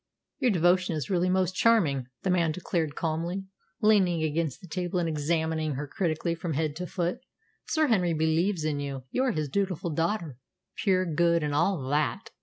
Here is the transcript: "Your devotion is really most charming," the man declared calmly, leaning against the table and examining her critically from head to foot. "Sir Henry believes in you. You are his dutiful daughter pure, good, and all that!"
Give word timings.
"Your 0.39 0.49
devotion 0.49 0.95
is 0.95 1.11
really 1.11 1.29
most 1.29 1.53
charming," 1.53 2.07
the 2.23 2.31
man 2.31 2.51
declared 2.53 2.95
calmly, 2.95 3.45
leaning 3.83 4.23
against 4.23 4.59
the 4.59 4.67
table 4.67 4.97
and 4.97 5.07
examining 5.07 5.75
her 5.75 5.85
critically 5.87 6.33
from 6.33 6.53
head 6.53 6.75
to 6.77 6.87
foot. 6.87 7.19
"Sir 7.67 7.85
Henry 7.85 8.13
believes 8.15 8.63
in 8.63 8.79
you. 8.79 9.03
You 9.11 9.23
are 9.25 9.31
his 9.31 9.47
dutiful 9.47 9.91
daughter 9.91 10.39
pure, 10.75 11.05
good, 11.05 11.43
and 11.43 11.53
all 11.53 11.87
that!" 11.89 12.31